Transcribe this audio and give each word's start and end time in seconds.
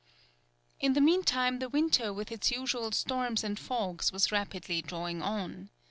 In 0.79 0.93
the 0.93 0.99
meantime 0.99 1.59
the 1.59 1.69
winter 1.69 2.11
with 2.11 2.31
its 2.31 2.49
usual 2.49 2.91
storms 2.91 3.43
and 3.43 3.59
fogs 3.59 4.11
was 4.11 4.31
rapidly 4.31 4.81
drawing 4.81 5.21
on. 5.21 5.69